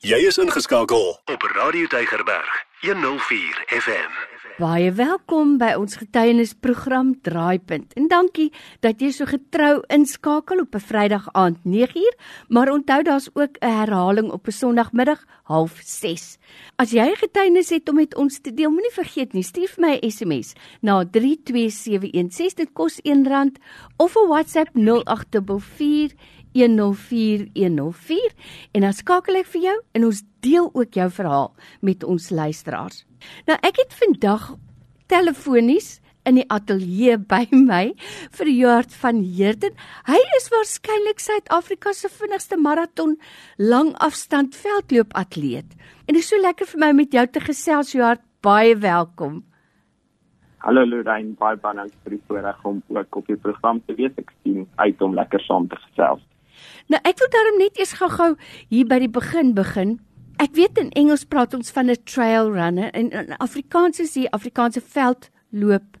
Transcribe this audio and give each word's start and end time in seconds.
Jy 0.00 0.16
is 0.24 0.38
ingeskakel 0.40 1.10
op 1.28 1.42
Radio 1.52 1.84
Deigerberg 1.92 2.48
104 2.80 3.64
FM. 3.68 4.14
Baie 4.56 4.88
welkom 4.96 5.58
by 5.60 5.74
ons 5.76 5.98
getuienisprogram 6.00 7.10
Draaipunt. 7.20 7.92
En 8.00 8.08
dankie 8.08 8.46
dat 8.80 9.00
jy 9.04 9.10
so 9.12 9.28
getrou 9.28 9.82
inskakel 9.92 10.64
op 10.64 10.74
'n 10.74 10.80
Vrydag 10.80 11.28
aand 11.32 11.58
9uur, 11.64 12.14
maar 12.48 12.72
onthou 12.72 13.02
daar's 13.02 13.28
ook 13.34 13.60
'n 13.60 13.68
herhaling 13.68 14.32
op 14.32 14.46
'n 14.46 14.52
Sondagmiddag 14.52 15.24
06:30. 15.44 16.38
As 16.76 16.90
jy 16.90 17.04
'n 17.04 17.16
getuienis 17.16 17.68
het 17.68 17.88
om 17.88 17.94
met 17.94 18.16
ons 18.16 18.40
te 18.40 18.54
deel, 18.54 18.70
moenie 18.70 18.92
vergeet 18.92 19.32
nie, 19.32 19.42
stuur 19.42 19.74
my 19.76 19.98
'n 20.00 20.10
SMS 20.10 20.52
na 20.80 21.04
32716 21.04 22.56
dit 22.56 22.72
kos 22.72 23.00
R1 23.02 23.52
of 23.96 24.16
'n 24.16 24.28
WhatsApp 24.28 24.68
0844 24.74 26.16
104104 26.56 28.34
en 28.72 28.86
dan 28.86 28.96
skakel 28.96 29.40
ek 29.40 29.50
vir 29.54 29.62
jou 29.68 29.76
en 29.94 30.06
ons 30.10 30.22
deel 30.44 30.70
ook 30.72 30.98
jou 30.98 31.08
verhaal 31.20 31.50
met 31.80 32.04
ons 32.04 32.30
luisteraars. 32.30 33.04
Nou 33.46 33.58
ek 33.66 33.82
het 33.82 33.96
vandag 34.02 34.54
telefonies 35.10 35.98
in 36.28 36.38
die 36.40 36.46
ateljee 36.52 37.18
by 37.32 37.44
my 37.54 37.82
vir 38.36 38.52
Joart 38.52 38.96
van 39.02 39.22
Heerden. 39.24 39.76
Hy 40.08 40.20
is 40.38 40.48
waarskynlik 40.52 41.22
Suid-Afrika 41.22 41.94
se 41.96 42.10
vinnigste 42.12 42.58
maraton 42.60 43.16
langafstand 43.58 44.56
veldloopatleet. 44.58 45.76
En 46.06 46.16
dit 46.16 46.22
is 46.22 46.32
so 46.32 46.40
lekker 46.40 46.68
vir 46.72 46.84
my 46.84 46.90
om 46.94 47.00
met 47.04 47.14
jou 47.14 47.26
te 47.26 47.44
gesels 47.44 47.94
Joart. 47.96 48.24
Baie 48.40 48.76
welkom. 48.80 49.42
Hallo 50.64 50.84
Lorraine, 50.84 51.32
baie 51.40 51.56
baie 51.56 51.76
dankie 51.76 51.96
vir 52.04 52.14
die 52.16 52.22
voorreg 52.28 52.64
om 52.68 52.82
ook 52.92 53.16
op 53.16 53.28
die 53.32 53.36
program 53.40 53.80
te 53.88 53.96
wees. 53.96 54.12
Ek 54.20 54.32
sien 54.42 54.66
uit 54.80 55.04
om 55.04 55.16
lekker 55.16 55.40
saam 55.44 55.68
te 55.68 55.78
gesels. 55.86 56.20
Nou 56.90 56.98
ek 57.06 57.20
wil 57.22 57.30
daarom 57.30 57.58
net 57.60 57.78
eers 57.78 57.92
gou-gou 58.00 58.32
hier 58.68 58.86
by 58.90 58.98
die 58.98 59.12
begin 59.14 59.52
begin. 59.54 59.98
Ek 60.42 60.56
weet 60.58 60.78
in 60.80 60.88
Engels 60.98 61.22
praat 61.28 61.54
ons 61.54 61.70
van 61.70 61.90
'n 61.90 62.02
trail 62.04 62.50
runner 62.50 62.90
en 62.90 63.10
in 63.10 63.36
Afrikaans 63.38 64.00
is 64.00 64.12
die 64.18 64.26
Afrikaanse 64.32 64.80
veldloop 64.80 65.98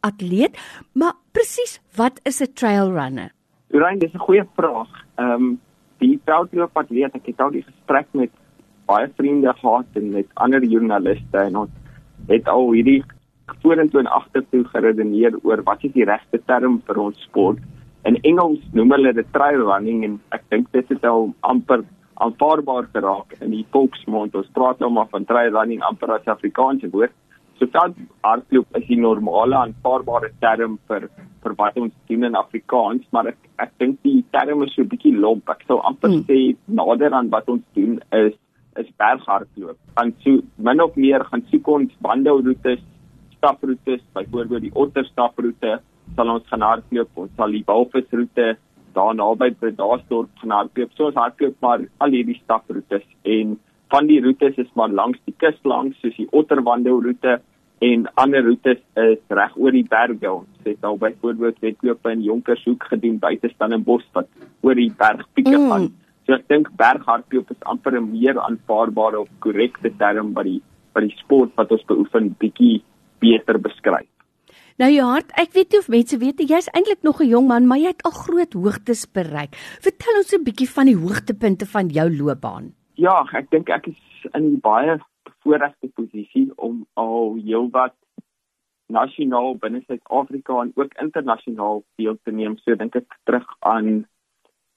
atleet, 0.00 0.56
maar 0.94 1.12
presies 1.32 1.80
wat 1.96 2.20
is 2.24 2.40
'n 2.40 2.52
trail 2.54 2.88
runner? 2.92 3.30
Urain, 3.68 3.98
dis 3.98 4.14
'n 4.14 4.18
goeie 4.18 4.46
vraag. 4.56 4.88
Ehm 5.16 5.30
um, 5.30 5.60
die 5.98 6.20
veldloop 6.24 6.76
atleet, 6.76 7.14
ek 7.14 7.26
het 7.26 7.40
al 7.40 7.50
die 7.50 7.62
gesprek 7.62 8.06
met 8.12 8.30
baie 8.86 9.10
vriende 9.16 9.52
gehad 9.52 9.86
en 9.92 10.10
met 10.10 10.26
ander 10.34 10.64
joernaliste 10.64 11.38
en 11.38 11.56
ons 11.56 11.70
het 12.26 12.48
al 12.48 12.72
hierdie 12.72 13.04
vorentoe 13.62 14.00
en 14.00 14.06
agtertoe 14.06 14.64
geredeneer 14.64 15.36
oor 15.42 15.62
wat 15.62 15.84
is 15.84 15.92
die 15.92 16.04
regte 16.04 16.40
term 16.46 16.80
vir 16.86 16.98
ons 16.98 17.22
sport. 17.22 17.58
In 18.08 18.16
Engels 18.24 18.60
noem 18.72 18.94
hulle 18.96 19.12
dit 19.12 19.32
trail 19.34 19.62
running 19.68 20.04
en 20.06 20.20
ek 20.36 20.44
dink 20.52 20.70
dit 20.72 20.92
is 20.94 21.02
al 21.04 21.32
amper 21.44 21.82
aanvaarbaar 22.20 22.88
geraak 22.94 23.34
in 23.40 23.52
die 23.54 23.66
volksmond. 23.72 24.34
Ons 24.36 24.52
praat 24.56 24.80
nou 24.80 24.90
maar 24.92 25.08
van 25.12 25.26
trail 25.28 25.52
running 25.56 25.82
amper 25.84 26.12
as 26.16 26.28
Afrikaanse 26.28 26.90
woord. 26.92 27.12
So 27.60 27.68
dan 27.74 27.92
hardloop 28.24 28.76
is 28.78 28.86
die 28.88 29.00
normale 29.00 29.58
aanvaarbare 29.58 30.32
term 30.40 30.78
vir 30.88 31.10
vir 31.40 31.54
wat 31.56 31.76
ons 31.80 31.92
doen 32.08 32.24
in 32.28 32.36
Afrikaans, 32.36 33.04
maar 33.16 33.30
ek 33.32 33.38
ek 33.64 33.72
dink 33.80 33.98
die 34.04 34.20
term 34.32 34.62
is 34.64 34.72
so 34.74 34.82
'n 34.82 34.88
bietjie 34.92 35.16
lomp. 35.16 35.48
Ek 35.48 35.64
sou 35.68 35.78
amper 35.80 36.10
hmm. 36.10 36.24
sê 36.28 36.56
nader 36.68 37.12
aan 37.12 37.28
wat 37.30 37.48
ons 37.48 37.64
doen 37.76 38.00
is 38.12 38.36
is 38.80 38.88
berghardloop. 38.96 39.76
Dan 39.96 40.14
so 40.24 40.40
min 40.56 40.80
of 40.80 40.96
meer 40.96 41.24
gaan 41.24 41.44
soek 41.50 41.68
ons 41.68 41.92
wandelroetes, 42.00 42.80
staproetes, 43.36 44.02
byvoorbeeld 44.14 44.68
die 44.68 44.74
otterstaproete 44.74 45.80
sal 46.16 46.34
ons 46.34 46.46
gaan 46.50 46.66
hardloop. 46.66 47.10
Ons 47.14 47.32
sal 47.36 47.56
die 47.56 47.64
Walvisroete 47.66 48.56
daar 48.94 49.14
naby 49.14 49.50
Bredasdorp 49.60 50.30
gaan 50.42 50.56
hardloop. 50.56 50.94
So 50.96 51.10
ons 51.10 51.18
hardloop 51.18 51.56
maar 51.64 51.84
al 51.98 52.16
hierdie 52.16 52.40
staproetes 52.42 53.06
en 53.22 53.58
van 53.90 54.06
die 54.06 54.20
roetes 54.22 54.58
is 54.62 54.70
maar 54.78 54.92
langs 54.94 55.18
die 55.26 55.34
kus 55.38 55.58
langs 55.66 55.98
soos 56.02 56.16
die 56.18 56.28
Otterwandelroete 56.30 57.40
en 57.80 58.04
ander 58.20 58.44
roetes 58.44 58.78
is 59.02 59.22
reg 59.40 59.56
oor 59.56 59.74
die 59.74 59.86
berge. 59.88 60.30
Ons 60.30 60.68
het 60.68 60.84
al 60.84 60.98
byvoorbeeld 61.00 61.62
wedlope 61.64 62.12
in 62.12 62.22
Jonkershoek 62.26 62.84
gedoen 62.92 63.18
buite 63.22 63.50
Stellenbosch 63.54 64.06
wat 64.18 64.28
oor 64.66 64.76
die 64.78 64.92
bergpieke 64.92 65.56
mm. 65.56 65.70
gaan. 65.72 65.88
So 66.26 66.36
ek 66.36 66.46
dink 66.52 66.68
berghardloop 66.78 67.50
is 67.50 67.68
amper 67.72 67.96
'n 67.98 68.10
meer 68.12 68.38
aanvaarbare 68.38 69.20
of 69.24 69.30
korrekte 69.40 69.90
term 69.98 70.34
wat 70.36 70.46
die 70.46 70.60
wat 70.94 71.06
die 71.06 71.16
sport 71.16 71.54
wat 71.56 71.72
ons 71.72 71.86
beoefen 71.86 72.34
bietjie 72.38 72.82
beter 73.20 73.58
beskryf. 73.58 74.08
Nou 74.80 74.88
jou 74.88 75.04
hart, 75.04 75.28
ek 75.36 75.50
weet 75.52 75.74
nie 75.74 75.78
of 75.82 75.88
mense 75.92 76.16
weet 76.16 76.38
jy's 76.48 76.70
eintlik 76.72 77.02
nog 77.04 77.18
'n 77.20 77.28
jong 77.28 77.46
man, 77.48 77.66
maar 77.68 77.76
jy 77.76 77.90
het 77.92 78.04
al 78.08 78.16
groot 78.16 78.52
hoogtes 78.56 79.04
bereik. 79.12 79.52
Vertel 79.84 80.14
ons 80.16 80.32
'n 80.32 80.44
bietjie 80.44 80.68
van 80.76 80.86
die 80.86 80.96
hoogtepunte 80.96 81.66
van 81.66 81.88
jou 81.88 82.08
loopbaan. 82.08 82.72
Ja, 82.94 83.28
ek 83.34 83.50
dink 83.50 83.68
ek 83.68 83.88
is 83.88 84.00
in 84.32 84.44
'n 84.56 84.60
baie 84.60 84.98
bevoordeelde 85.24 85.88
posisie 85.94 86.48
om 86.56 86.86
al 86.94 87.36
heelwat 87.44 87.94
nasionaal 88.88 89.58
binne 89.58 89.82
Suid-Afrika 89.86 90.62
en 90.62 90.72
ook 90.74 90.94
internasionaal 90.94 91.84
deel 91.96 92.16
te 92.24 92.30
neem. 92.30 92.56
So 92.56 92.74
dink 92.74 92.96
ek 92.96 93.18
terug 93.24 93.48
aan 93.60 94.06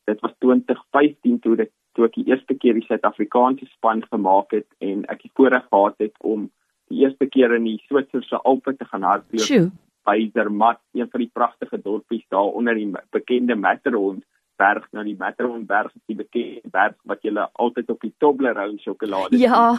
dit 0.06 0.20
was 0.20 0.34
2015 0.40 1.40
toe 1.40 1.56
ek 1.62 1.72
toe 1.94 2.06
ek 2.06 2.14
die 2.14 2.28
eerste 2.28 2.56
keer 2.56 2.74
die 2.74 2.88
Suid-Afrikaanse 2.90 3.66
span 3.66 4.04
gemaak 4.12 4.52
het 4.52 4.68
en 4.80 5.06
ek 5.06 5.22
die 5.22 5.32
voorreg 5.34 5.66
gehad 5.72 5.96
het 5.98 6.16
om 6.20 6.52
die 6.90 7.06
eerste 7.06 7.26
keer 7.26 7.56
in 7.56 7.64
die 7.64 7.82
Switserse 7.88 8.38
Alpe 8.44 8.76
te 8.76 8.86
gaan 8.86 9.04
hardloop 9.04 9.72
by 10.04 10.30
Zermatt, 10.34 10.82
een 10.94 11.10
van 11.10 11.24
die 11.24 11.32
pragtige 11.34 11.80
dorpies 11.82 12.26
daar 12.30 12.54
onder 12.60 12.76
die 12.76 12.90
bekende 13.12 13.56
Matterhorn 13.56 14.24
berg, 14.56 14.86
nou 14.92 15.04
die 15.06 15.18
Matterhorn 15.18 15.66
berg 15.66 15.92
is 15.96 16.06
die 16.12 16.18
bekende 16.20 16.72
berg 16.72 16.96
wat 17.10 17.24
jy 17.26 17.34
altyd 17.36 17.90
op 17.90 18.02
die 18.06 18.14
Toblerone 18.18 18.80
sjokolade 18.80 19.40
Ja. 19.40 19.78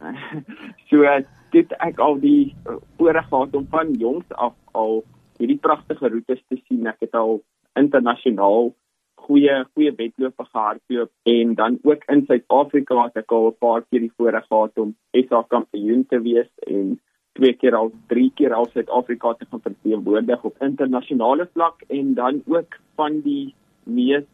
so 0.90 1.16
dit 1.54 1.74
ek 1.78 2.00
al 2.02 2.18
die 2.20 2.54
voorreg 2.98 3.28
gehad 3.30 3.54
om 3.54 3.66
van 3.70 3.92
jongs 4.00 4.30
af 4.30 4.56
al 4.72 5.04
hierdie 5.38 5.58
pragtige 5.58 6.10
roetes 6.10 6.42
te 6.48 6.58
sien. 6.66 6.86
Ek 6.90 7.00
het 7.04 7.14
al 7.18 7.40
internasionaal 7.78 8.72
goeie 9.24 9.54
goeie 9.72 9.92
wedlope 9.96 10.44
gehardloop 10.50 11.10
en 11.30 11.54
dan 11.60 11.78
ook 11.82 12.04
in 12.12 12.24
Suid-Afrika 12.28 13.06
het 13.06 13.22
ek 13.22 13.32
al 13.32 13.48
'n 13.48 13.58
paar 13.58 13.82
keer 13.88 14.00
die 14.00 14.12
voorreg 14.16 14.46
gehad 14.46 14.78
om 14.78 14.96
SA 15.12 15.42
kampioen 15.48 16.06
te 16.06 16.20
wees 16.20 16.50
en 16.66 17.00
twee 17.34 17.54
keer 17.58 17.74
al 17.74 17.90
drie 18.10 18.30
keer 18.38 18.54
al 18.54 18.68
Suid-Afrika 18.72 19.34
te 19.38 19.46
gaan 19.50 19.62
verteenwoordig 19.64 20.44
op 20.44 20.62
internasionale 20.62 21.48
vlak 21.52 21.82
en 21.88 22.14
dan 22.14 22.42
ook 22.46 22.78
van 22.94 23.20
die 23.24 23.54
mees 23.84 24.26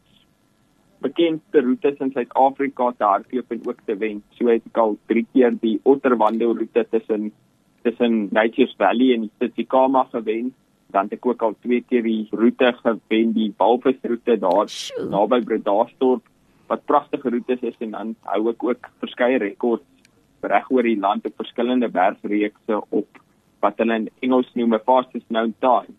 bekendste 1.01 1.63
roetes 1.65 2.01
in 2.05 2.13
Suid-Afrika 2.13 2.91
te 2.97 3.05
hardloop 3.05 3.53
en 3.55 3.63
ook 3.67 3.79
te 3.87 3.97
wen. 3.97 4.23
So 4.37 4.51
het 4.53 4.67
ek 4.69 4.81
al 4.83 4.99
drie 5.09 5.27
keer 5.33 5.57
die 5.63 5.79
Otterwandel 5.89 6.57
roete 6.59 6.85
tussen 6.91 7.31
tussen 7.83 8.29
Nature's 8.37 8.75
Valley 8.77 9.15
en 9.15 9.31
Tsitsikamma 9.39 10.05
gewen. 10.13 10.53
Dan 10.93 11.09
het 11.09 11.17
ek 11.17 11.27
ook 11.27 11.43
al 11.43 11.55
twee 11.65 11.81
keer 11.89 12.05
die 12.05 12.27
roete 12.31 12.75
gewen, 12.83 13.33
die 13.33 13.55
Walvisroete 13.57 14.37
daar 14.43 14.69
naby 15.09 15.41
Bredasdorp 15.47 16.27
wat 16.71 16.85
pragtige 16.87 17.33
roetes 17.33 17.65
is 17.67 17.79
en 17.83 17.97
dan 17.97 18.13
hou 18.29 18.45
ek 18.53 18.63
ook 18.63 18.91
verskeie 19.03 19.41
rekords 19.43 19.87
reg 20.43 20.71
oor 20.71 20.83
die 20.83 20.99
land 20.99 21.27
op 21.27 21.37
verskillende 21.37 21.89
bergreekse 21.89 22.81
op 22.89 23.21
wat 23.61 23.79
hulle 23.79 23.95
in 23.95 24.09
Engels 24.21 24.51
noem 24.55 24.75
'n 24.75 24.87
fastest 24.87 25.27
known 25.29 25.55
time 25.61 25.95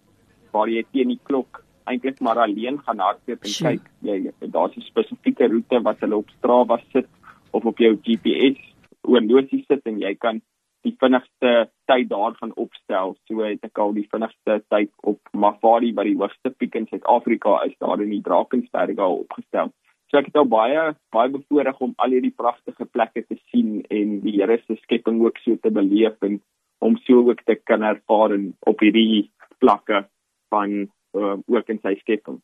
waar 0.51 0.67
jy 0.67 0.83
teen 0.91 1.07
die 1.07 1.19
klok 1.23 1.63
eintlik 1.85 2.19
maar 2.21 2.39
alleen 2.39 2.79
gaan 2.85 2.99
hardloop 2.99 3.43
en 3.45 3.55
kyk 3.67 3.89
jy 4.01 4.17
daar's 4.39 4.77
'n 4.77 4.89
spesifieke 4.91 5.47
roete 5.47 5.81
wat 5.81 5.99
hulle 5.99 6.15
op 6.15 6.29
Strava 6.37 6.79
sit 6.91 7.09
of 7.51 7.65
op 7.65 7.77
jou 7.77 7.95
GPS 8.03 8.59
oorlosie 9.03 9.63
sit 9.67 9.85
en 9.85 9.99
jy 9.99 10.15
kan 10.15 10.41
die 10.81 10.95
vinnigste 10.99 11.69
tyd 11.85 12.09
daar 12.09 12.33
gaan 12.39 12.53
opstel. 12.55 13.15
So 13.27 13.43
het 13.45 13.63
ek 13.63 13.77
al 13.77 13.93
die 13.93 14.07
vinnigste 14.09 14.61
tyd 14.73 14.89
op 15.03 15.19
Mafari 15.33 15.93
wat 15.93 16.09
die 16.09 16.17
hoogste 16.17 16.49
piek 16.57 16.75
in 16.75 16.87
Suid-Afrika 16.89 17.59
is 17.67 17.75
daar 17.79 18.01
in 18.01 18.09
die 18.09 18.23
Drakensberge 18.25 19.05
opgestel 19.05 19.73
So 20.11 20.19
ek 20.19 20.27
het 20.27 20.39
al 20.41 20.47
baie 20.51 20.81
baie 21.15 21.31
bevoorreg 21.31 21.77
om 21.79 21.93
al 22.03 22.11
hierdie 22.11 22.35
pragtige 22.35 22.83
plekke 22.91 23.23
te 23.23 23.37
sien 23.47 23.79
en 23.87 24.17
die 24.25 24.35
Here 24.41 24.57
se 24.65 24.75
skepping 24.83 25.21
ook 25.23 25.39
so 25.39 25.55
te 25.63 25.71
beleef 25.71 26.19
en 26.27 26.41
om 26.83 26.97
so 27.07 27.23
ook 27.29 27.45
te 27.47 27.55
kan 27.55 27.85
ervaar 27.87 28.35
op 28.67 28.83
hierdie 28.83 29.29
plekke 29.63 30.03
van 30.51 30.73
uh, 31.15 31.37
ook 31.47 31.69
in 31.71 31.79
sy 31.79 31.95
skepping. 32.01 32.41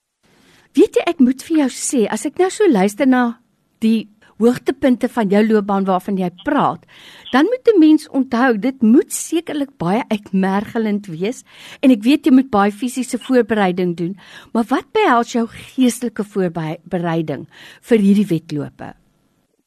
Weet 0.78 0.96
jy 0.96 1.04
ek 1.12 1.20
moet 1.20 1.44
vir 1.44 1.64
jou 1.66 1.70
sê 1.76 2.06
as 2.08 2.24
ek 2.30 2.40
nou 2.40 2.48
so 2.54 2.72
luister 2.72 3.10
na 3.10 3.42
die 3.84 4.08
hoogtepunte 4.38 5.10
van 5.10 5.32
jou 5.34 5.44
loopbaan 5.48 5.86
waarvan 5.86 6.18
jy 6.18 6.30
praat, 6.44 6.86
dan 7.32 7.46
moet 7.46 7.68
'n 7.68 7.80
mens 7.80 8.10
onthou 8.10 8.58
dit 8.58 8.82
moet 8.82 9.12
sekerlik 9.12 9.78
baie 9.78 10.04
uitmergelend 10.10 11.08
wees 11.08 11.44
en 11.82 11.92
ek 11.92 12.04
weet 12.04 12.26
jy 12.26 12.34
moet 12.34 12.50
baie 12.50 12.72
fisiese 12.72 13.18
voorbereiding 13.18 13.96
doen, 13.98 14.16
maar 14.54 14.66
wat 14.70 14.88
behels 14.94 15.32
jou 15.34 15.48
geestelike 15.48 16.24
voorbereiding 16.24 17.48
vir 17.82 18.00
hierdie 18.00 18.30
wedlope? 18.30 18.94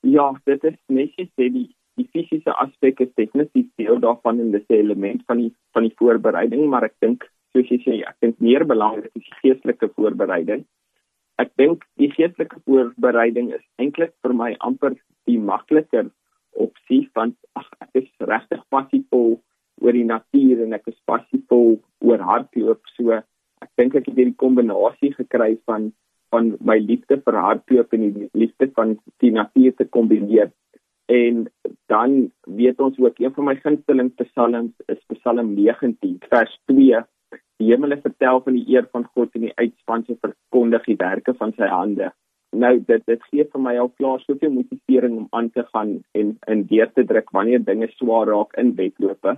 Ja, 0.03 0.33
dit 0.45 0.65
is 0.65 0.79
net 0.89 1.11
sê 1.17 1.53
die 1.53 1.69
die 1.99 2.09
fisiese 2.13 2.53
aspek 2.63 3.01
is 3.01 3.13
definitief 3.15 3.67
deel 3.77 4.01
daarvan 4.01 4.41
en 4.41 4.51
dis 4.53 4.65
'n 4.69 4.75
element 4.75 5.23
van 5.27 5.37
die 5.37 5.53
van 5.73 5.83
die 5.83 5.95
voorbereiding, 5.97 6.69
maar 6.69 6.85
ek 6.85 6.95
dink 7.01 7.29
soos 7.53 7.69
jy 7.69 7.79
sê, 7.85 8.09
ek 8.09 8.17
dink 8.21 8.39
meer 8.39 8.65
belangrik 8.67 9.11
is 9.15 9.23
die 9.23 9.39
geestelike 9.43 9.91
voorbereiding 9.97 10.65
ek 11.41 11.53
dink 11.61 11.85
die 12.01 12.11
geestelike 12.13 12.61
voorbereiding 12.67 13.53
is 13.57 13.65
eintlik 13.83 14.13
vir 14.25 14.35
my 14.37 14.51
amper 14.67 14.97
die 15.29 15.39
makliker 15.51 16.11
opsie 16.65 17.05
want 17.17 17.37
ag 17.59 17.69
ek 17.87 18.03
is 18.03 18.11
regtig 18.33 18.63
passievol 18.75 19.39
oor 19.81 19.97
die 19.97 20.07
natuur 20.09 20.65
en 20.65 20.77
ek 20.77 20.91
is 20.93 20.99
passievol 21.09 21.79
oor 22.05 22.25
hardloop. 22.31 22.83
So 22.97 23.17
ek 23.17 23.71
dink 23.81 23.97
ek 23.97 24.09
het 24.11 24.17
hierdie 24.17 24.39
kombinasie 24.45 25.15
gekry 25.17 25.57
van 25.69 25.91
van 26.31 26.53
my 26.63 26.77
liefde 26.79 27.17
vir 27.27 27.37
hardloop 27.43 27.95
en 27.97 28.03
die 28.05 28.29
liefde 28.39 28.69
van 28.77 28.93
die 29.23 29.33
natuur 29.35 29.73
te 29.79 29.87
kombineer. 29.97 30.53
En 31.11 31.49
dan 31.91 32.31
weet 32.47 32.79
ons 32.81 32.99
ook 33.03 33.19
een 33.19 33.33
van 33.35 33.49
my 33.49 33.57
gunsteling 33.65 34.13
psalms 34.21 34.71
is 34.95 35.01
Psalm 35.17 35.57
19 35.57 36.21
vers 36.31 36.53
2 36.71 37.01
die 37.61 37.69
hemel 37.71 37.97
vertel 38.01 38.41
van 38.45 38.57
die 38.57 38.67
eer 38.73 38.89
van 38.93 39.05
God 39.15 39.37
en 39.37 39.47
die 39.49 39.57
uitspanse 39.57 40.17
verkondig 40.25 40.89
die 40.89 40.99
werke 41.01 41.37
van 41.39 41.53
sy 41.59 41.69
hande 41.71 42.11
nou 42.53 42.73
dit 42.87 43.03
dit 43.07 43.23
gee 43.31 43.45
vir 43.45 43.63
my 43.63 43.77
al 43.79 43.91
klaar 43.99 44.21
soveel 44.25 44.51
motivering 44.51 45.17
om 45.17 45.29
aan 45.31 45.51
te 45.51 45.65
gaan 45.73 46.01
en 46.19 46.37
in 46.55 46.67
deur 46.67 46.91
te 46.95 47.05
druk 47.07 47.31
wanneer 47.37 47.65
dinge 47.65 47.89
swaar 47.95 48.27
raak 48.27 48.57
in 48.59 48.75
wedlope. 48.75 49.37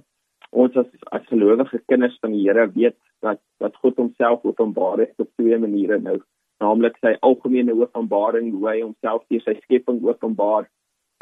Ons 0.50 0.76
as 0.76 0.86
as 1.12 1.26
gelowige 1.28 1.80
kinders 1.88 2.19
van 2.20 2.32
die 2.32 2.44
Here 2.46 2.66
weet 2.74 2.96
dat 3.20 3.40
dat 3.60 3.76
God 3.76 3.96
homself 3.96 4.44
openbaar 4.44 4.98
het 4.98 5.14
op 5.19 5.30
twee 5.36 5.58
maniere 5.58 5.98
nou, 5.98 6.20
naamlik 6.60 6.96
sy 7.00 7.16
algemene 7.20 7.74
openbaring 7.76 8.52
hoe 8.52 8.69
hy 8.69 8.78
homself 8.80 9.24
deur 9.28 9.44
sy 9.44 9.58
skepping 9.62 10.02
openbaar 10.04 10.69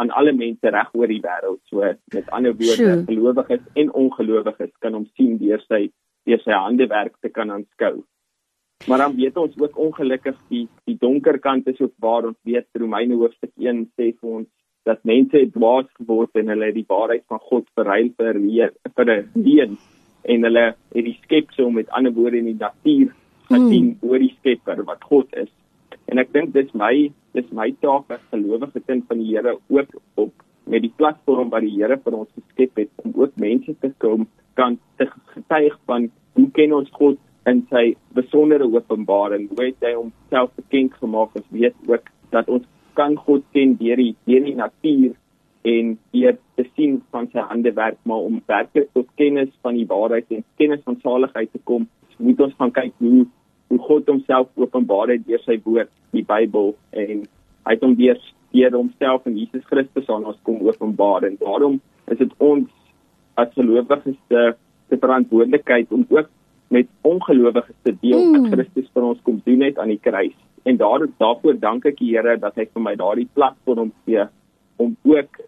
aan 0.01 0.11
alle 0.17 0.33
mense 0.33 0.71
reg 0.71 0.95
oor 0.95 1.11
die 1.11 1.21
wêreld. 1.21 1.61
So 1.69 1.83
met 2.15 2.31
ander 2.31 2.55
woorde, 2.55 3.05
gelowiges 3.07 3.67
en 3.75 3.93
ongelowiges 3.93 4.73
kan 4.79 4.95
hom 4.95 5.07
sien 5.17 5.37
deur 5.43 5.61
sy 5.67 5.89
deur 6.29 6.41
sy 6.45 6.57
handewerk 6.57 7.17
te 7.21 7.29
kan 7.29 7.51
aanskou. 7.51 8.01
Maar 8.89 8.99
dan 8.99 9.17
weet 9.17 9.37
ons 9.37 9.59
ook 9.61 9.79
ongelukkig 9.79 10.37
die 10.49 10.67
die 10.89 10.97
donker 10.99 11.39
kant 11.39 11.67
is 11.69 11.81
ook 11.81 11.93
waar 11.99 12.27
ons 12.31 12.39
weet 12.49 12.67
Romeine 12.73 13.15
hoofstuk 13.21 13.53
1 13.57 13.87
sê 13.97 14.13
vir 14.17 14.37
ons 14.41 14.49
dat 14.89 15.05
mense 15.05 15.37
het 15.37 15.53
dwaas 15.53 15.89
geword 16.01 16.37
en 16.41 16.49
hulle 16.49 16.73
die 16.73 16.87
waarheid 16.89 17.25
van 17.29 17.43
God 17.51 17.69
verruil 17.77 18.13
vir 18.17 18.39
leer 18.41 18.73
vir 18.97 19.11
'n 19.17 19.29
leen 19.35 19.77
en 20.25 20.45
hulle 20.49 20.67
het 20.95 21.05
die 21.05 21.19
skepsel 21.23 21.71
met 21.71 21.91
ander 21.91 22.13
woorde 22.13 22.39
in 22.39 22.53
die 22.53 22.61
natuur 22.61 23.13
gesien 23.51 23.89
hmm. 23.91 24.09
oor 24.09 24.19
die 24.23 24.35
Skepper 24.39 24.85
wat 24.85 25.03
God 25.11 25.33
is. 25.37 25.51
En 26.11 26.19
ek 26.23 26.33
dink 26.33 26.53
dis 26.55 26.71
my 26.75 27.11
dis 27.37 27.51
my 27.55 27.71
taak 27.85 28.11
as 28.11 28.23
gelowige 28.33 28.81
kind 28.87 29.07
van 29.09 29.19
die 29.23 29.31
Here 29.35 29.57
ook 29.69 29.95
op 30.15 30.33
met 30.71 30.83
die 30.83 30.93
platform 30.97 31.51
wat 31.51 31.67
die 31.67 31.77
Here 31.77 31.99
vir 32.05 32.17
ons 32.23 32.31
geskep 32.35 32.77
het 32.77 32.91
om 33.05 33.15
ook 33.15 33.37
mense 33.37 33.75
te 33.81 33.93
kom 33.99 34.27
getuig 35.51 35.79
van 35.87 36.11
hoe 36.39 36.51
ken 36.55 36.73
ons 36.73 36.91
God 36.95 37.19
in 37.51 37.67
sy 37.71 37.97
besondere 38.15 38.69
openbaring. 38.71 39.49
Hoe 39.51 39.67
het 39.67 39.83
hy 39.83 39.95
homself 39.97 40.53
bekend 40.57 40.95
gemaak 41.03 41.35
ons 41.35 41.49
weet 41.51 41.75
ook 41.91 42.07
dat 42.31 42.49
ons 42.49 42.67
kan 42.95 43.17
God 43.17 43.43
ken 43.53 43.75
deur 43.81 43.99
die 43.99 44.15
deur 44.29 44.47
die 44.47 44.55
natuur 44.55 45.17
en 45.71 45.97
deur 46.15 46.39
te 46.57 46.65
sien 46.77 47.01
van 47.11 47.29
sy 47.33 47.43
handewerk 47.51 47.99
maar 48.09 48.27
om 48.29 48.41
werklik 48.47 48.89
tot 48.95 49.09
kennis 49.21 49.51
van 49.63 49.77
die 49.77 49.87
waarheid 49.87 50.31
en 50.31 50.45
kennis 50.57 50.81
van 50.87 50.97
saligheid 51.03 51.51
te 51.53 51.61
kom 51.65 51.89
moet 52.17 52.41
ons 52.41 52.55
gaan 52.59 52.73
kyk 52.73 52.95
hoe 52.99 53.27
hoe 53.71 53.79
God 53.87 54.09
homself 54.09 54.49
openbaar 54.57 55.13
het 55.13 55.27
deur 55.27 55.43
sy 55.45 55.59
woord 55.65 55.91
die 56.17 56.25
Bybel 56.27 56.73
en 56.91 57.27
hy 57.67 57.75
het 57.75 57.85
hom 57.85 57.95
deur 57.99 58.19
deur 58.53 58.75
homself 58.75 59.27
en 59.27 59.37
Jesus 59.39 59.67
Christus 59.71 60.09
aan 60.11 60.27
ons 60.27 60.39
kom 60.43 60.59
openbaar. 60.67 61.23
En 61.29 61.37
daarom 61.41 61.81
is 62.11 62.19
dit 62.19 62.33
ons 62.39 62.67
as 63.39 63.53
gelowiges 63.55 64.19
te 64.91 64.99
verantwoordelikheid 65.01 65.93
om 65.97 66.05
ook 66.09 66.29
met 66.71 66.87
ongelowiges 67.07 67.79
te 67.83 67.95
deel 68.03 68.31
wat 68.31 68.45
mm. 68.45 68.51
Christus 68.55 68.91
vir 68.95 69.07
ons 69.11 69.23
kom 69.27 69.41
doen 69.45 69.65
het 69.67 69.79
aan 69.79 69.91
die 69.91 70.03
kruis. 70.03 70.37
En 70.69 70.77
daar 70.79 71.07
daarvoor 71.19 71.57
dank 71.59 71.87
ek 71.89 71.99
die 71.99 72.13
Here 72.13 72.37
dat 72.39 72.59
hy 72.61 72.69
vir 72.69 72.85
my 72.85 72.95
daardie 73.01 73.29
platform 73.35 73.91
gee 74.05 74.27
om 74.81 74.95
ook 75.03 75.41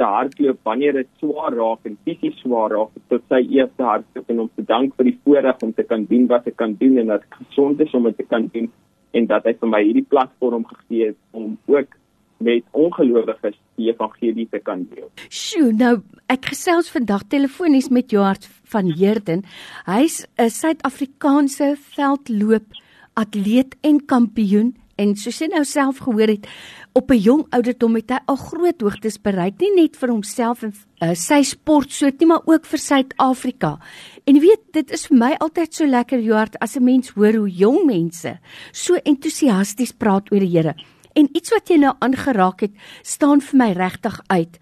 te 0.00 0.06
hardloop 0.08 0.60
wanneer 0.64 0.96
dit 0.96 1.08
swaar 1.20 1.56
raak 1.56 1.88
en 1.88 1.96
fisies 2.06 2.38
swaar 2.40 2.72
raak 2.72 2.92
tot 3.12 3.24
sy 3.32 3.40
eerste 3.58 3.84
hardloop 3.84 4.30
en 4.32 4.44
om 4.46 4.50
te 4.56 4.64
dank 4.68 4.94
vir 4.96 5.10
die 5.10 5.18
voorreg 5.24 5.64
om 5.66 5.74
te 5.76 5.84
kan 5.90 6.06
doen 6.12 6.28
wat 6.30 6.46
ek 6.48 6.56
kan 6.62 6.76
doen 6.80 6.96
en 7.02 7.12
dat 7.12 7.26
ek 7.26 7.40
gesond 7.42 7.82
is 7.84 7.96
om 7.98 8.08
dit 8.08 8.16
te 8.16 8.28
kan 8.30 8.46
doen 8.54 8.70
en 9.18 9.26
dat 9.32 9.48
hy 9.48 9.52
vir 9.60 9.72
my 9.74 9.82
hierdie 9.84 10.06
platform 10.14 10.64
gegee 10.70 11.10
het 11.10 11.18
om 11.36 11.58
ook 11.68 11.98
met 12.40 12.64
ongelowiges 12.72 13.56
die 13.76 13.90
evangelie 13.90 14.48
te 14.50 14.60
kan 14.64 14.86
deel. 14.90 15.08
Sjoe, 15.28 15.72
nou 15.76 16.00
ek 16.32 16.50
gesels 16.52 16.90
vandag 16.92 17.26
telefonies 17.28 17.90
met 17.92 18.10
Joart 18.10 18.48
van 18.72 18.92
Heerden. 18.96 19.44
Hy's 19.86 20.26
'n 20.38 20.48
Suid-Afrikaanse 20.48 21.76
veldloop 21.76 22.66
atleet 23.14 23.76
en 23.82 24.04
kampioen 24.06 24.76
en 25.00 25.14
soos 25.16 25.40
jy 25.40 25.48
nou 25.48 25.64
self 25.64 26.02
gehoor 26.04 26.28
het, 26.28 26.46
op 26.92 27.10
'n 27.10 27.16
jong 27.16 27.46
ouderdom 27.56 27.94
het 27.96 28.10
hy 28.10 28.18
al 28.26 28.36
groot 28.36 28.80
hoogtes 28.80 29.18
bereik, 29.18 29.60
nie 29.60 29.74
net 29.74 29.96
vir 29.96 30.10
homself 30.10 30.62
en 30.62 30.74
uh, 31.00 31.14
sy 31.14 31.42
sportsoort 31.42 32.20
nie, 32.20 32.26
maar 32.26 32.44
ook 32.44 32.64
vir 32.66 32.78
Suid-Afrika. 32.78 33.78
En 34.26 34.34
jy 34.34 34.40
weet, 34.40 34.72
dit 34.72 34.90
is 34.90 35.06
vir 35.06 35.16
my 35.16 35.32
altyd 35.40 35.74
so 35.74 35.86
lekker 35.86 36.20
Joart 36.20 36.56
as 36.60 36.76
'n 36.76 36.84
mens 36.84 37.10
hoor 37.10 37.34
hoe 37.34 37.48
jong 37.48 37.86
mense 37.86 38.38
so 38.72 38.94
entoesiasties 38.94 39.92
praat 39.92 40.32
oor 40.32 40.40
die 40.40 40.50
Here. 40.50 40.74
En 41.12 41.28
iets 41.32 41.50
wat 41.50 41.68
jy 41.68 41.76
nou 41.76 41.94
aangeraak 41.98 42.60
het, 42.60 42.74
staan 43.02 43.40
vir 43.40 43.58
my 43.58 43.72
regtig 43.72 44.20
uit. 44.26 44.58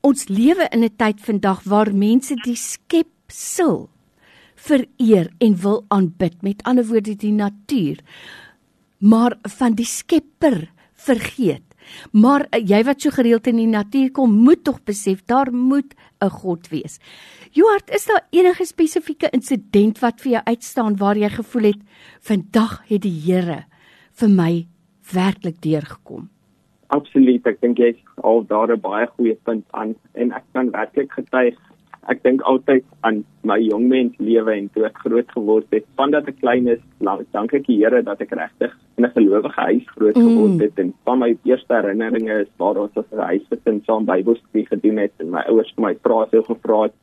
Ons 0.00 0.28
lewe 0.28 0.68
in 0.72 0.84
'n 0.84 0.96
tyd 0.96 1.20
vandag 1.20 1.62
waar 1.64 1.94
mense 1.94 2.34
die 2.34 2.56
skepsel 2.56 3.90
vereer 4.54 5.30
en 5.38 5.56
wil 5.56 5.84
aanbid, 5.88 6.42
met 6.42 6.62
ander 6.68 6.86
woorde 6.86 7.16
die 7.16 7.32
natuur, 7.32 8.00
maar 8.98 9.38
van 9.56 9.74
die 9.74 9.88
Skepper 9.88 10.68
vergeet. 10.94 11.64
Maar 12.12 12.46
eh, 12.50 12.60
jy 12.68 12.82
wat 12.84 13.00
so 13.02 13.10
gereeld 13.14 13.48
in 13.50 13.56
die 13.56 13.70
natuur 13.70 14.10
kom, 14.14 14.34
moet 14.44 14.62
tog 14.64 14.82
besef 14.84 15.24
daar 15.26 15.52
moet 15.52 15.94
'n 16.20 16.28
God 16.28 16.68
wees. 16.68 16.98
Joart, 17.50 17.90
is 17.90 18.04
daar 18.04 18.26
enige 18.30 18.64
spesifieke 18.64 19.30
insident 19.30 19.98
wat 19.98 20.20
vir 20.20 20.32
jou 20.32 20.42
uitstaan 20.44 20.96
waar 20.96 21.16
jy 21.16 21.28
gevoel 21.28 21.62
het 21.62 21.80
vandag 22.20 22.82
het 22.86 23.02
die 23.02 23.20
Here 23.24 23.64
vir 24.12 24.28
my 24.28 24.66
werklik 25.12 25.60
deurgekom? 25.62 26.28
Absoluut, 26.90 27.46
ek 27.46 27.60
dink 27.60 27.78
jy's 27.78 27.98
al 28.26 28.42
daar 28.46 28.72
'n 28.72 28.80
baie 28.80 29.06
goeie 29.16 29.36
punt 29.44 29.64
aan 29.70 29.94
en 30.14 30.32
ek 30.32 30.44
kan 30.52 30.70
werklik 30.70 31.12
getuig. 31.12 31.56
Ek 32.08 32.22
dink 32.22 32.42
altyd 32.42 32.84
aan 33.00 33.24
my 33.42 33.58
jong 33.60 33.88
mens 33.88 34.14
lewe 34.18 34.52
en 34.52 34.68
toe 34.74 34.84
ek 34.86 34.98
groot 35.04 35.30
geword 35.30 35.66
het. 35.70 35.84
Vandat 35.96 36.28
ek 36.28 36.40
klein 36.40 36.66
is, 36.66 36.80
dank 37.32 37.52
ek 37.54 37.66
die 37.66 37.78
Here 37.84 38.02
dat 38.02 38.20
ek 38.20 38.32
regtig 38.32 38.72
in 38.96 39.04
'n 39.04 39.12
gelowige 39.16 39.60
huis 39.60 39.86
groot 39.96 40.16
geword 40.16 40.54
mm. 40.54 40.60
het 40.60 40.74
mm. 40.76 40.82
en 40.82 40.94
van 41.04 41.18
my 41.18 41.36
eerste 41.44 41.74
herinneringe 41.74 42.40
is 42.40 42.50
waar 42.56 42.76
ons 42.76 42.96
as 42.96 43.12
'n 43.12 43.28
huisgesin 43.32 43.82
saam 43.86 44.04
Bybelstudie 44.04 44.66
gedoen 44.66 44.98
het 44.98 45.12
en 45.18 45.30
my 45.30 45.42
ouers 45.48 45.72
vir 45.76 45.84
my 45.84 45.94
vra 46.04 46.26
so 46.30 46.42
gevra 46.42 46.82
het 46.82 46.96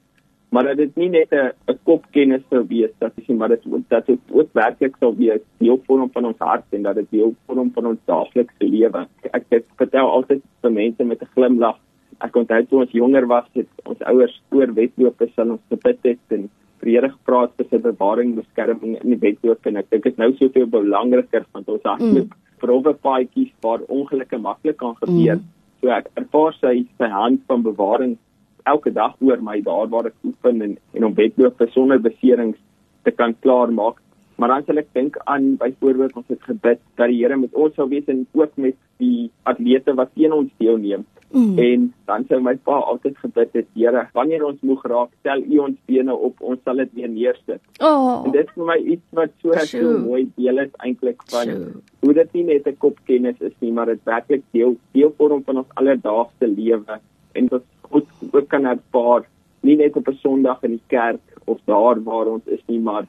maar 0.50 0.64
dat 0.64 0.78
dit 0.78 0.96
nie 0.96 1.10
net 1.10 1.32
'n 1.32 1.80
kopkennis 1.84 2.44
sou 2.50 2.64
wees 2.68 2.92
dat 3.00 3.12
jy 3.16 3.36
maar 3.36 3.50
dit 3.50 3.64
dat 3.90 4.06
dit 4.06 4.20
ook 4.32 4.50
werklik 4.54 4.96
sou 5.00 5.16
wees 5.16 5.42
deel 5.58 5.82
vorm 5.88 6.10
van 6.12 6.26
ons 6.26 6.40
hart 6.40 6.64
en 6.72 6.84
dat 6.84 6.96
dit 6.96 7.12
deel 7.12 7.36
vorm 7.46 7.72
van 7.74 7.86
ons 7.86 8.00
daaglikse 8.06 8.68
lewe. 8.68 9.08
Ek 9.34 9.44
het 9.50 9.66
vertel 9.76 10.08
altyd 10.10 10.42
vir 10.62 10.72
mense 10.72 11.04
met 11.04 11.22
'n 11.22 11.34
glimlag. 11.36 11.78
Ek 12.20 12.36
onthou 12.36 12.66
toe 12.66 12.80
ons 12.80 12.92
jonger 12.92 13.28
was, 13.28 13.46
het 13.54 13.68
ons 13.86 14.00
ouers 14.00 14.42
oor 14.52 14.74
wedloop 14.74 15.18
gesin 15.18 15.52
ons 15.52 15.62
gebid 15.70 16.00
het 16.04 16.20
en 16.30 16.50
vrede 16.80 17.10
gepraat 17.10 17.52
vir 17.58 17.66
sy 17.70 17.78
bewaring 17.78 18.36
beskerming 18.36 18.98
in 19.04 19.10
die 19.10 19.22
wedloop 19.22 19.66
en 19.66 19.78
ek 19.78 19.90
dink 19.90 20.04
dit 20.04 20.14
is 20.14 20.20
nou 20.22 20.32
soveel 20.38 20.68
belangriker 20.68 21.46
want 21.54 21.70
ons 21.70 21.84
hardloop 21.84 22.30
mm. 22.30 22.44
grove 22.62 22.94
paadjies 22.94 23.52
waar 23.62 23.82
ongelukke 23.88 24.38
maklik 24.38 24.78
kan 24.78 24.96
gebeur. 25.02 25.36
Mm. 25.36 25.46
So 25.82 25.90
ek 25.94 26.10
ervaar 26.16 26.54
sy 26.62 26.86
sy 26.98 27.10
hand 27.14 27.44
van 27.48 27.66
bewaring 27.66 28.18
elke 28.74 28.94
dag 28.94 29.16
oor 29.20 29.42
my 29.42 29.60
daar 29.66 29.88
waar 29.94 30.10
ek 30.12 30.18
oefen 30.28 30.62
en 30.62 30.78
en 30.94 31.08
om 31.10 31.16
wedloop 31.18 31.64
sonder 31.76 32.02
beserings 32.02 32.60
te 33.04 33.12
kan 33.12 33.36
klaarmaak. 33.46 34.02
Maar 34.38 34.54
dan 34.54 34.66
sal 34.66 34.82
ek 34.84 34.90
dink 34.94 35.18
aan 35.26 35.56
byvoorbeeld 35.58 36.18
ons 36.20 36.34
het 36.34 36.44
gebid 36.46 36.82
dat 36.96 37.10
die 37.10 37.22
Here 37.24 37.38
met 37.38 37.54
ons 37.54 37.74
sou 37.76 37.88
wees 37.90 38.06
en 38.12 38.26
ook 38.38 38.58
met 38.62 38.76
die 39.02 39.32
atlete 39.50 39.96
wat 39.98 40.14
teen 40.14 40.36
ons 40.36 40.52
deelneem. 40.62 41.06
Mm. 41.32 41.58
En 41.60 41.88
dan 42.08 42.24
sou 42.30 42.40
my 42.40 42.54
pa 42.64 42.78
altyd 42.92 43.18
gebid 43.20 43.56
het, 43.58 43.68
Here, 43.76 44.06
wanneer 44.16 44.46
ons 44.48 44.62
moeg 44.64 44.86
raak, 44.88 45.10
tel 45.28 45.42
U 45.44 45.58
ons 45.66 45.80
bene 45.90 46.14
op, 46.16 46.38
ons 46.40 46.62
sal 46.64 46.84
dit 46.84 46.94
weer 47.00 47.10
neersit. 47.12 47.64
Oh. 47.84 48.24
En 48.24 48.32
dit 48.36 48.46
is 48.46 48.54
vir 48.54 48.70
my 48.70 48.78
iets 48.94 49.18
wat 49.18 49.34
so 49.44 49.58
so 49.72 49.98
mooi 50.06 50.24
deel 50.38 50.64
is 50.64 50.72
eintlik 50.86 51.26
van 51.34 51.52
Sjoe. 51.52 51.74
hoe 52.06 52.14
dit 52.22 52.34
nie 52.38 52.46
net 52.54 52.68
'n 52.68 52.78
kopkennis 52.78 53.42
is 53.42 53.56
nie, 53.60 53.72
maar 53.72 53.92
dit 53.92 54.04
werklik 54.06 54.44
deel 54.52 54.78
deel 54.94 55.14
vorm 55.18 55.44
van 55.44 55.58
ons 55.66 55.76
alledaagse 55.76 56.48
lewe 56.48 57.00
en 57.34 57.50
God 57.50 57.64
ook 58.38 58.50
kan 58.54 58.66
ervaar 58.70 59.26
nie 59.68 59.76
net 59.76 59.96
op 60.00 60.08
'n 60.08 60.20
Sondag 60.22 60.64
in 60.64 60.78
die 60.78 60.88
kerk 60.88 61.22
of 61.46 61.60
daar 61.66 62.04
waar 62.04 62.28
ons 62.28 62.46
is 62.46 62.64
nie 62.68 62.80
maar 62.80 63.06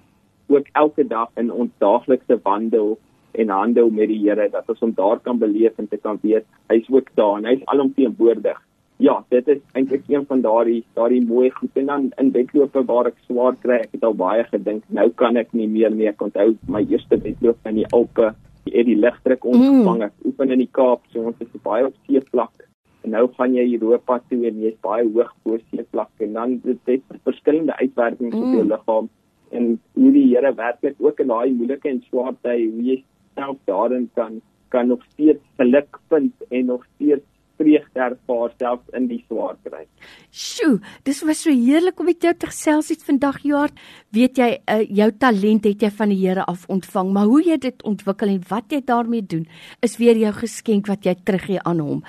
ook 0.48 0.66
elke 0.72 1.06
dag 1.06 1.28
in 1.36 1.52
ons 1.52 1.70
daaglikse 1.78 2.40
wandel 2.42 2.98
en 3.32 3.48
handel 3.48 3.90
met 3.90 4.08
die 4.08 4.20
Here 4.22 4.48
dat 4.50 4.68
ons 4.68 4.80
hom 4.80 4.94
daar 4.96 5.20
kan 5.20 5.38
beleef 5.38 5.78
en 5.78 5.88
te 5.88 5.96
kan 5.96 6.18
weet 6.22 6.46
hy's 6.72 6.88
ook 6.90 7.10
daar 7.14 7.36
en 7.38 7.44
hy's 7.44 7.64
alomteenwoordig. 7.64 8.58
Ja, 8.98 9.24
dit 9.30 9.48
is 9.48 9.58
eintlik 9.78 10.08
een 10.08 10.24
van 10.26 10.40
daardie 10.40 10.84
daardie 10.94 11.22
mooi 11.26 11.50
goed 11.50 11.76
en 11.78 11.86
dan 11.86 12.10
in 12.16 12.32
wedlope 12.34 12.84
waar 12.84 13.06
ek 13.06 13.20
swaar 13.26 13.54
kry, 13.62 13.82
ek 13.84 13.92
het 13.92 14.04
al 14.04 14.14
baie 14.14 14.44
gedink, 14.44 14.82
nou 14.88 15.10
kan 15.10 15.36
ek 15.36 15.52
nie 15.52 15.68
meer 15.68 15.94
nie. 15.94 16.08
Ek 16.08 16.22
onthou 16.22 16.56
my 16.66 16.82
eerste 16.88 17.20
wedloop 17.22 17.70
in 17.70 17.82
die 17.82 17.86
Alpe, 17.92 18.32
die 18.64 18.74
het 18.74 18.88
die 18.90 18.98
ligdruk 18.98 19.44
ons 19.44 19.62
mm. 19.62 19.76
gevang. 19.82 20.02
Ek 20.08 20.26
oefen 20.26 20.56
in 20.56 20.64
die 20.64 20.72
Kaap, 20.72 21.04
so 21.12 21.30
ons 21.30 21.44
is 21.44 21.62
baie 21.62 21.86
op 21.86 21.94
seevlak 22.08 22.67
en 23.04 23.14
nou 23.14 23.28
gaan 23.36 23.54
jy 23.54 23.66
Europa 23.78 24.18
toe 24.30 24.40
en 24.48 24.60
jy's 24.64 24.76
baie 24.84 25.06
hoog 25.06 25.32
bo 25.44 25.58
seevlak 25.70 26.26
en 26.26 26.32
dan 26.32 26.58
dit 26.64 26.92
het 26.92 27.22
verskillende 27.28 27.76
uitwerkings 27.78 28.34
mm. 28.34 28.42
op 28.42 28.58
jou 28.58 28.66
liggaam 28.72 29.08
en 29.50 29.80
hoe 29.94 30.12
die 30.12 30.26
Here 30.34 30.52
werklik 30.54 30.98
ook 30.98 31.20
in 31.20 31.32
daai 31.32 31.52
moeilike 31.54 31.88
en 31.88 32.02
swaar 32.08 32.34
tye 32.42 32.68
hoe 32.68 32.84
jy 32.90 32.98
self 33.38 33.58
daarin 33.70 34.08
kan 34.14 34.40
kan 34.68 34.88
nog 34.88 35.04
steeds 35.12 35.44
geluk 35.56 36.00
vind 36.08 36.48
en 36.48 36.66
nog 36.66 36.84
steeds 36.94 37.24
vreugde 37.58 38.00
ervaar 38.00 38.52
selfs 38.58 38.94
in 38.96 39.08
die 39.10 39.20
swaar 39.26 39.56
kry. 39.66 39.84
Sjoe, 40.30 40.78
dis 41.04 41.22
was 41.26 41.42
so 41.44 41.52
heerlik 41.52 42.00
om 42.00 42.08
met 42.08 42.22
jou 42.22 42.32
te 42.34 42.48
gesels 42.50 42.90
het 42.92 43.02
vandag 43.06 43.40
Joart. 43.46 43.76
Weet 44.14 44.38
jy, 44.40 44.48
uh, 44.70 44.80
jou 45.00 45.08
talent 45.20 45.66
het 45.68 45.82
jy 45.82 45.90
van 45.98 46.12
die 46.12 46.18
Here 46.18 46.44
af 46.48 46.66
ontvang, 46.72 47.12
maar 47.14 47.28
hoe 47.30 47.42
jy 47.44 47.58
dit 47.62 47.82
ontwikkel 47.86 48.32
en 48.34 48.42
wat 48.48 48.72
jy 48.72 48.80
daarmee 48.86 49.22
doen, 49.22 49.46
is 49.84 49.98
weer 50.00 50.18
jou 50.18 50.32
geskenk 50.40 50.88
wat 50.90 51.06
jy 51.06 51.14
teruggee 51.24 51.62
aan 51.68 51.82
hom. 51.84 52.02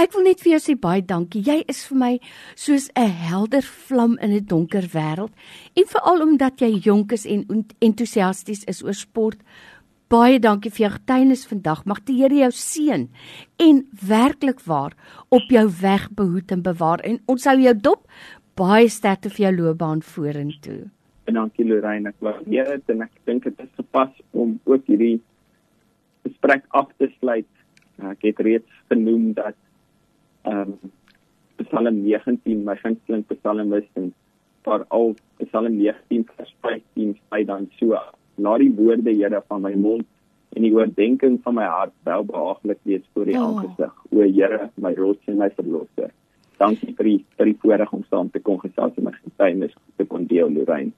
Ek 0.00 0.14
wil 0.16 0.26
net 0.28 0.42
vir 0.44 0.56
jou 0.56 0.62
sê 0.64 0.76
baie 0.80 1.04
dankie. 1.04 1.44
Jy 1.44 1.62
is 1.68 1.84
vir 1.88 1.98
my 1.98 2.12
soos 2.54 2.90
'n 2.96 3.08
helder 3.08 3.62
vlam 3.62 4.18
in 4.20 4.32
'n 4.32 4.46
donker 4.46 4.88
wêreld 4.92 5.32
en 5.74 5.86
veral 5.86 6.22
omdat 6.22 6.60
jy 6.60 6.80
jonk 6.80 7.12
is 7.12 7.26
en 7.26 7.66
entoesiasties 7.80 8.64
is 8.64 8.82
oor 8.82 8.94
sport 8.94 9.38
baie 10.12 10.38
dankie 10.38 10.70
vir 10.70 10.86
jou 10.86 10.92
getuienis 10.94 11.44
vandag. 11.48 11.84
Mag 11.86 12.02
die 12.08 12.16
Here 12.20 12.36
jou 12.44 12.50
seën 12.52 13.08
en 13.60 13.82
werklik 14.08 14.60
waar 14.68 14.96
op 15.30 15.50
jou 15.50 15.66
weg 15.80 16.08
behoed 16.16 16.52
en 16.52 16.62
bewaar 16.62 17.04
en 17.04 17.20
ons 17.26 17.46
hou 17.48 17.56
jou 17.60 17.74
dop. 17.74 18.04
Baie 18.54 18.88
sterkte 18.88 19.30
vir 19.30 19.48
jou 19.48 19.54
loopbaan 19.56 20.02
vorentoe. 20.02 20.90
En 21.24 21.38
dankie 21.38 21.64
Lorraine, 21.66 22.12
ek 22.12 22.20
waardeer 22.20 22.68
dit 22.76 22.92
en 22.92 23.06
ek 23.06 23.14
dink 23.26 23.46
dit 23.48 23.62
is 23.64 23.72
gepas 23.80 24.12
om 24.32 24.58
ook 24.68 24.84
hierdie 24.90 25.16
gesprek 26.26 26.66
af 26.76 26.90
te 27.00 27.08
sluit. 27.18 27.48
Ek 28.04 28.26
het 28.28 28.42
reeds 28.44 28.82
genoem 28.92 29.32
dat 29.38 29.56
ehm 30.44 30.74
um, 30.74 30.92
Psalm 31.54 32.00
19 32.02 32.64
my 32.66 32.74
gunsteling 32.80 33.22
Psalm 33.30 33.72
is 33.78 33.86
en 33.94 34.10
vir 34.66 34.84
al 34.96 35.14
Psalm 35.38 35.76
19 35.78 36.24
vers 36.34 36.50
15 36.66 37.14
sê 37.30 37.44
dan 37.46 37.68
so 37.78 37.94
laat 38.36 38.64
die 38.64 38.72
woorde 38.72 39.14
Here 39.14 39.42
van 39.48 39.62
my 39.62 39.74
mond 39.74 40.06
en 40.54 40.62
die 40.62 40.72
oordeenking 40.74 41.40
van 41.42 41.54
my 41.54 41.64
hart 41.66 41.94
wel 42.02 42.24
behaaglik 42.24 42.78
wees 42.82 43.06
voor 43.12 43.30
die 43.30 43.38
oh. 43.38 43.46
aangesig 43.46 43.94
o 44.10 44.20
Here 44.20 44.70
my 44.76 44.94
rots 44.94 45.32
en 45.32 45.40
my 45.42 45.50
verlosser 45.56 46.12
dankie 46.58 46.94
vir 46.94 47.10
die 47.10 47.20
vir 47.38 47.50
die 47.52 47.58
voorreg 47.62 47.92
om 47.92 48.04
saam 48.10 48.30
te 48.30 48.40
kon 48.40 48.60
gesels 48.62 48.96
en 48.96 49.10
my 49.10 49.16
getuienis 49.22 49.74
te 49.96 50.06
kon 50.06 50.26
deel 50.30 50.52
Lorraine 50.52 50.92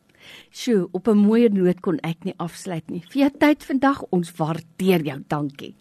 Sjoe, 0.50 0.88
op 0.93 1.09
'n 1.09 1.19
mooi 1.19 1.49
noot 1.49 1.81
kon 1.81 1.99
ek 2.02 2.25
nie 2.25 2.35
afsluit 2.37 2.90
nie. 2.90 3.02
Vir 3.11 3.21
jou 3.21 3.31
tyd 3.38 3.64
vandag, 3.64 4.02
ons 4.11 4.33
waardeer 4.33 5.02
jou. 5.05 5.19
Dankie. 5.28 5.75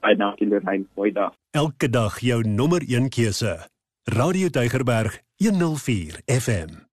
Baie 0.00 0.16
dankie 0.16 0.48
Lorraine, 0.48 0.86
mooi 0.96 1.12
dag. 1.12 1.34
Elke 1.50 1.90
dag 1.90 2.20
jou 2.20 2.42
nommer 2.48 2.82
1 2.82 3.08
keuse. 3.08 3.68
Radio 4.04 4.48
Deugerberg 4.48 5.20
104 5.36 6.22
FM. 6.26 6.89